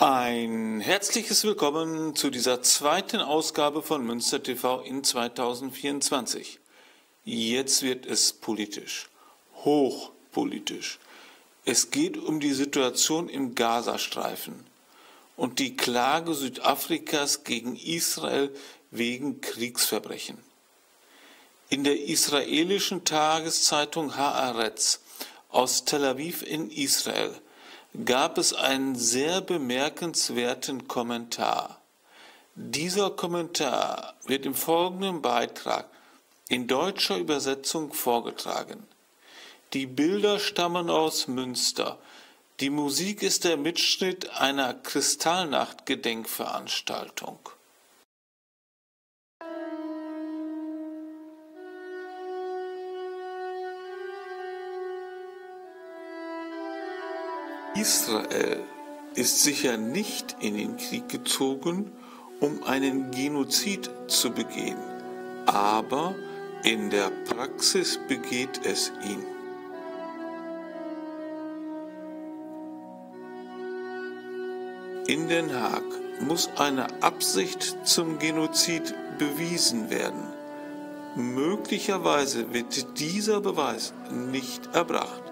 Ein 0.00 0.78
herzliches 0.78 1.42
Willkommen 1.42 2.14
zu 2.14 2.30
dieser 2.30 2.62
zweiten 2.62 3.20
Ausgabe 3.20 3.82
von 3.82 4.06
Münster 4.06 4.40
TV 4.40 4.82
in 4.82 5.02
2024. 5.02 6.60
Jetzt 7.24 7.82
wird 7.82 8.06
es 8.06 8.32
politisch, 8.32 9.08
hochpolitisch. 9.64 11.00
Es 11.64 11.90
geht 11.90 12.16
um 12.16 12.38
die 12.38 12.52
Situation 12.52 13.28
im 13.28 13.56
Gazastreifen 13.56 14.64
und 15.36 15.58
die 15.58 15.76
Klage 15.76 16.32
Südafrikas 16.32 17.42
gegen 17.42 17.74
Israel 17.74 18.54
wegen 18.92 19.40
Kriegsverbrechen. 19.40 20.38
In 21.70 21.82
der 21.82 22.00
israelischen 22.04 23.04
Tageszeitung 23.04 24.14
Haaretz 24.14 25.00
aus 25.48 25.84
Tel 25.86 26.04
Aviv 26.04 26.42
in 26.42 26.70
Israel 26.70 27.34
gab 28.04 28.38
es 28.38 28.52
einen 28.52 28.96
sehr 28.96 29.40
bemerkenswerten 29.40 30.88
Kommentar. 30.88 31.80
Dieser 32.54 33.10
Kommentar 33.10 34.14
wird 34.26 34.46
im 34.46 34.54
folgenden 34.54 35.22
Beitrag 35.22 35.86
in 36.48 36.66
deutscher 36.66 37.16
Übersetzung 37.16 37.92
vorgetragen. 37.92 38.86
Die 39.74 39.86
Bilder 39.86 40.38
stammen 40.38 40.88
aus 40.90 41.28
Münster. 41.28 41.98
Die 42.60 42.70
Musik 42.70 43.22
ist 43.22 43.44
der 43.44 43.56
Mitschnitt 43.56 44.30
einer 44.30 44.74
Kristallnacht-Gedenkveranstaltung. 44.74 47.38
Israel 57.80 58.64
ist 59.14 59.42
sicher 59.42 59.76
nicht 59.76 60.36
in 60.40 60.56
den 60.56 60.76
Krieg 60.76 61.08
gezogen, 61.08 61.92
um 62.40 62.64
einen 62.64 63.12
Genozid 63.12 63.88
zu 64.08 64.30
begehen, 64.30 64.78
aber 65.46 66.16
in 66.64 66.90
der 66.90 67.10
Praxis 67.28 68.00
begeht 68.08 68.60
es 68.64 68.90
ihn. 69.04 69.24
In 75.06 75.28
Den 75.28 75.54
Haag 75.54 75.84
muss 76.20 76.50
eine 76.56 77.02
Absicht 77.02 77.76
zum 77.84 78.18
Genozid 78.18 78.92
bewiesen 79.18 79.88
werden. 79.88 80.26
Möglicherweise 81.14 82.52
wird 82.52 82.98
dieser 82.98 83.40
Beweis 83.40 83.94
nicht 84.10 84.74
erbracht 84.74 85.27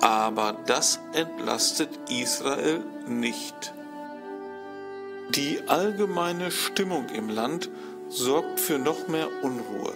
aber 0.00 0.56
das 0.66 1.00
entlastet 1.12 1.90
Israel 2.08 2.82
nicht. 3.06 3.74
Die 5.30 5.60
allgemeine 5.68 6.50
Stimmung 6.50 7.08
im 7.10 7.28
Land 7.28 7.70
sorgt 8.08 8.58
für 8.58 8.78
noch 8.78 9.08
mehr 9.08 9.28
Unruhe. 9.42 9.92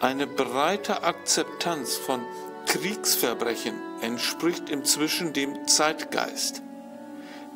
Eine 0.00 0.26
breite 0.26 1.02
Akzeptanz 1.02 1.96
von 1.96 2.20
Kriegsverbrechen 2.66 3.74
entspricht 4.02 4.68
inzwischen 4.68 5.32
dem 5.32 5.66
Zeitgeist. 5.66 6.62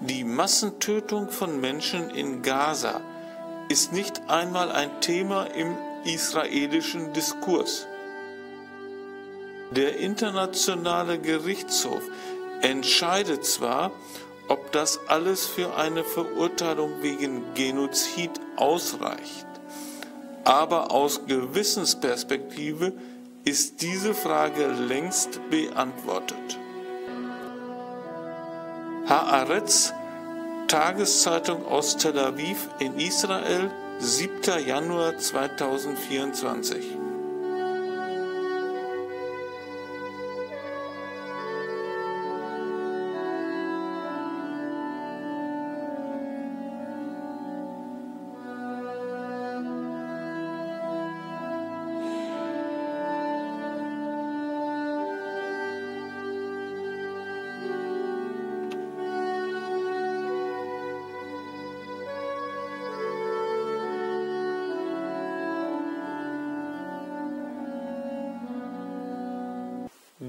Die 0.00 0.24
Massentötung 0.24 1.30
von 1.30 1.60
Menschen 1.60 2.10
in 2.10 2.42
Gaza 2.42 3.00
ist 3.68 3.92
nicht 3.92 4.22
einmal 4.28 4.72
ein 4.72 5.00
Thema 5.00 5.44
im 5.44 5.76
israelischen 6.04 7.12
Diskurs. 7.12 7.86
Der 9.70 9.98
Internationale 9.98 11.18
Gerichtshof 11.18 12.02
entscheidet 12.60 13.44
zwar, 13.44 13.90
ob 14.48 14.72
das 14.72 15.00
alles 15.08 15.46
für 15.46 15.74
eine 15.76 16.04
Verurteilung 16.04 17.02
wegen 17.02 17.42
Genozid 17.54 18.30
ausreicht, 18.56 19.46
aber 20.44 20.90
aus 20.92 21.26
Gewissensperspektive 21.26 22.92
ist 23.44 23.82
diese 23.82 24.14
Frage 24.14 24.66
längst 24.66 25.40
beantwortet. 25.50 26.58
Haaretz, 29.06 29.92
Tageszeitung 30.66 31.66
aus 31.66 31.96
Tel 31.96 32.18
Aviv 32.18 32.68
in 32.78 32.98
Israel, 32.98 33.70
7. 33.98 34.66
Januar 34.66 35.18
2024 35.18 37.03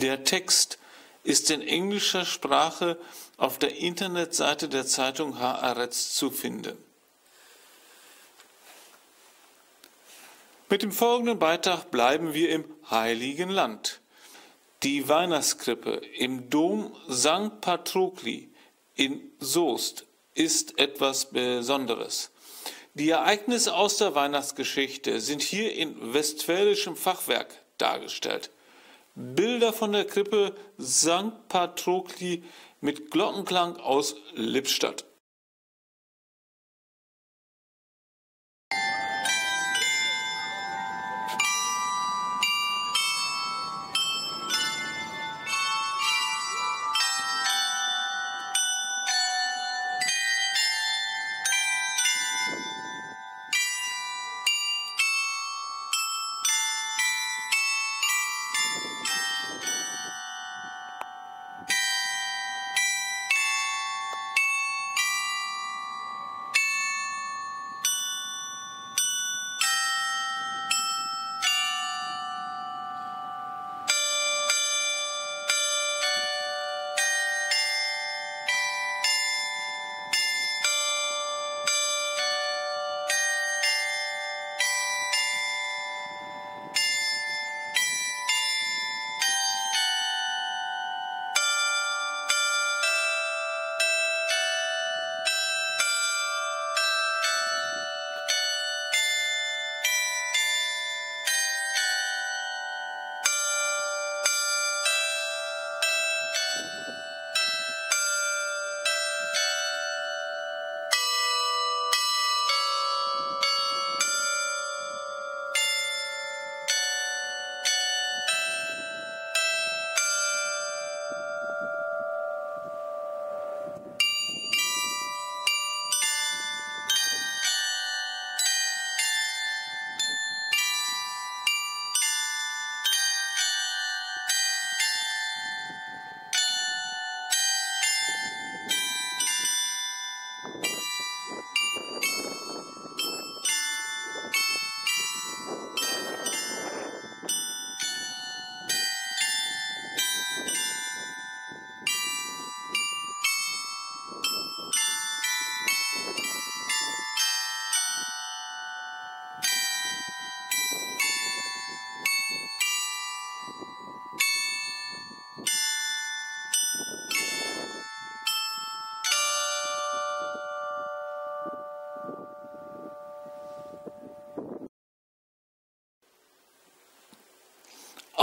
Der 0.05 0.23
Text 0.23 0.77
ist 1.23 1.49
in 1.49 1.61
englischer 1.61 2.25
Sprache 2.25 2.99
auf 3.37 3.57
der 3.57 3.77
Internetseite 3.77 4.69
der 4.69 4.85
Zeitung 4.85 5.39
Haaretz 5.39 6.13
zu 6.13 6.29
finden. 6.29 6.77
Mit 10.69 10.83
dem 10.83 10.91
folgenden 10.91 11.39
Beitrag 11.39 11.89
bleiben 11.89 12.35
wir 12.35 12.51
im 12.51 12.65
Heiligen 12.87 13.49
Land. 13.49 13.99
Die 14.83 15.09
Weihnachtskrippe 15.09 15.95
im 16.19 16.51
Dom 16.51 16.95
St. 17.09 17.59
Patrokli 17.61 18.51
in 18.93 19.31
Soest 19.39 20.05
ist 20.35 20.77
etwas 20.77 21.31
Besonderes. 21.31 22.29
Die 22.93 23.09
Ereignisse 23.09 23.73
aus 23.73 23.97
der 23.97 24.13
Weihnachtsgeschichte 24.13 25.19
sind 25.19 25.41
hier 25.41 25.73
in 25.73 26.13
westfälischem 26.13 26.95
Fachwerk 26.95 27.59
dargestellt. 27.79 28.51
Bilder 29.15 29.71
von 29.71 29.93
der 29.93 30.05
Krippe 30.05 30.53
St. 30.79 31.47
Patrokli 31.47 32.43
mit 32.81 33.11
Glockenklang 33.11 33.77
aus 33.77 34.15
Lippstadt. 34.35 35.05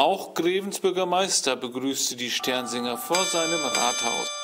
Auch 0.02 0.34
Grevens 0.34 0.80
Bürgermeister 0.80 1.54
begrüßte 1.54 2.16
die 2.16 2.28
Sternsinger 2.28 2.98
vor 2.98 3.24
seinem 3.24 3.60
Rathaus. 3.60 4.41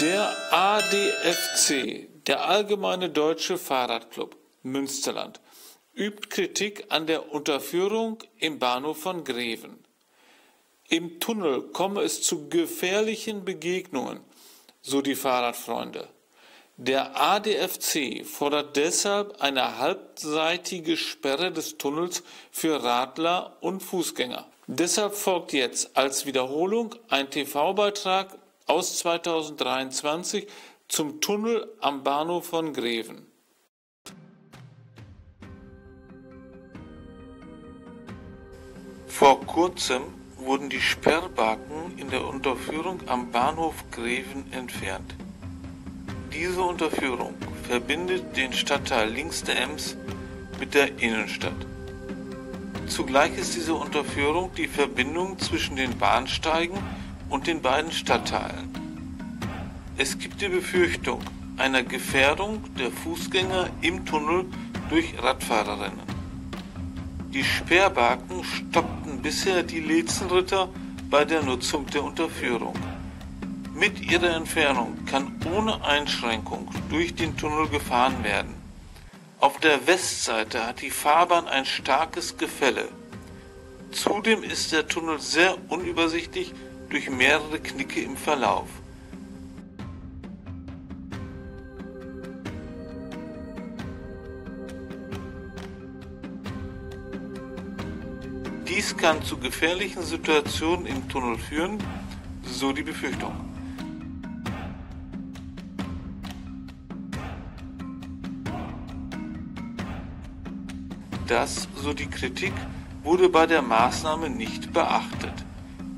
Der 0.00 0.34
ADFC, 0.50 2.08
der 2.26 2.48
Allgemeine 2.48 3.10
Deutsche 3.10 3.58
Fahrradclub 3.58 4.36
Münsterland, 4.62 5.40
übt 5.94 6.28
Kritik 6.30 6.86
an 6.88 7.06
der 7.06 7.32
Unterführung 7.32 8.18
im 8.38 8.58
Bahnhof 8.58 9.00
von 9.00 9.24
Greven. 9.24 9.84
Im 10.88 11.20
Tunnel 11.20 11.62
komme 11.72 12.02
es 12.02 12.22
zu 12.22 12.48
gefährlichen 12.48 13.44
Begegnungen, 13.44 14.20
so 14.82 15.00
die 15.00 15.14
Fahrradfreunde. 15.14 16.08
Der 16.76 17.20
ADFC 17.20 18.24
fordert 18.26 18.76
deshalb 18.76 19.40
eine 19.42 19.78
halbseitige 19.78 20.96
Sperre 20.96 21.52
des 21.52 21.78
Tunnels 21.78 22.22
für 22.50 22.82
Radler 22.82 23.58
und 23.60 23.80
Fußgänger. 23.80 24.46
Deshalb 24.66 25.14
folgt 25.14 25.52
jetzt 25.52 25.96
als 25.96 26.26
Wiederholung 26.26 26.96
ein 27.08 27.30
TV-Beitrag 27.30 28.38
aus 28.66 28.98
2023 28.98 30.46
zum 30.88 31.20
Tunnel 31.20 31.68
am 31.80 32.02
Bahnhof 32.02 32.46
von 32.46 32.72
Greven. 32.72 33.26
Vor 39.06 39.40
kurzem 39.46 40.02
wurden 40.36 40.68
die 40.68 40.80
Sperrbaken 40.80 41.98
in 41.98 42.10
der 42.10 42.26
Unterführung 42.26 43.00
am 43.06 43.30
Bahnhof 43.30 43.84
Greven 43.90 44.52
entfernt. 44.52 45.14
Diese 46.32 46.60
Unterführung 46.62 47.34
verbindet 47.62 48.36
den 48.36 48.52
Stadtteil 48.52 49.08
links 49.10 49.44
der 49.44 49.62
Ems 49.62 49.96
mit 50.58 50.74
der 50.74 50.98
Innenstadt. 50.98 51.54
Zugleich 52.88 53.38
ist 53.38 53.54
diese 53.54 53.74
Unterführung 53.74 54.52
die 54.54 54.68
Verbindung 54.68 55.38
zwischen 55.38 55.76
den 55.76 55.96
Bahnsteigen 55.96 56.78
und 57.28 57.46
den 57.46 57.62
beiden 57.62 57.92
Stadtteilen. 57.92 58.70
Es 59.96 60.18
gibt 60.18 60.40
die 60.40 60.48
Befürchtung 60.48 61.20
einer 61.56 61.82
Gefährdung 61.82 62.62
der 62.76 62.90
Fußgänger 62.90 63.70
im 63.80 64.04
Tunnel 64.04 64.46
durch 64.90 65.14
Radfahrerinnen. 65.22 66.02
Die 67.32 67.44
Sperrbaken 67.44 68.44
stoppten 68.44 69.22
bisher 69.22 69.62
die 69.62 69.80
Lezenritter 69.80 70.68
bei 71.10 71.24
der 71.24 71.42
Nutzung 71.42 71.86
der 71.86 72.04
Unterführung. 72.04 72.74
Mit 73.74 74.00
ihrer 74.00 74.36
Entfernung 74.36 75.04
kann 75.04 75.40
ohne 75.52 75.84
Einschränkung 75.84 76.68
durch 76.90 77.14
den 77.14 77.36
Tunnel 77.36 77.68
gefahren 77.68 78.22
werden. 78.22 78.54
Auf 79.40 79.58
der 79.58 79.86
Westseite 79.86 80.66
hat 80.66 80.80
die 80.80 80.90
Fahrbahn 80.90 81.48
ein 81.48 81.66
starkes 81.66 82.36
Gefälle. 82.36 82.88
Zudem 83.90 84.42
ist 84.42 84.72
der 84.72 84.86
Tunnel 84.86 85.20
sehr 85.20 85.56
unübersichtlich 85.68 86.52
durch 86.88 87.10
mehrere 87.10 87.58
Knicke 87.58 88.00
im 88.00 88.16
Verlauf. 88.16 88.68
Dies 98.68 98.96
kann 98.96 99.22
zu 99.22 99.38
gefährlichen 99.38 100.02
Situationen 100.02 100.86
im 100.86 101.08
Tunnel 101.08 101.38
führen, 101.38 101.78
so 102.42 102.72
die 102.72 102.82
Befürchtung. 102.82 103.32
Das, 111.26 111.68
so 111.76 111.94
die 111.94 112.06
Kritik, 112.06 112.52
wurde 113.02 113.28
bei 113.28 113.46
der 113.46 113.62
Maßnahme 113.62 114.28
nicht 114.28 114.72
beachtet. 114.72 115.43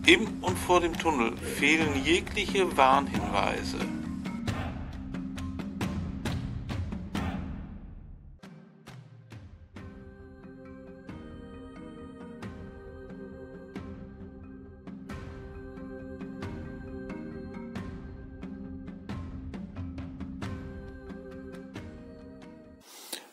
Im 0.07 0.41
und 0.41 0.57
vor 0.57 0.81
dem 0.81 0.97
Tunnel 0.97 1.37
fehlen 1.37 2.05
jegliche 2.05 2.77
Warnhinweise. 2.77 3.79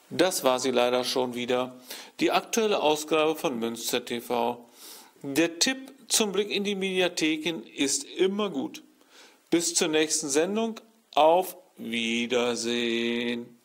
Das 0.09 0.43
war 0.43 0.59
sie 0.59 0.71
leider 0.71 1.03
schon 1.03 1.35
wieder. 1.35 1.75
Die 2.19 2.31
aktuelle 2.31 2.81
Ausgabe 2.81 3.35
von 3.35 3.59
Münster 3.59 4.03
TV. 4.03 4.65
Der 5.21 5.59
Tipp 5.59 5.92
zum 6.07 6.31
Blick 6.31 6.49
in 6.49 6.63
die 6.63 6.75
Mediatheken 6.75 7.63
ist 7.75 8.03
immer 8.03 8.49
gut. 8.49 8.83
Bis 9.49 9.73
zur 9.75 9.87
nächsten 9.87 10.29
Sendung. 10.29 10.79
Auf 11.15 11.57
Wiedersehen. 11.77 13.59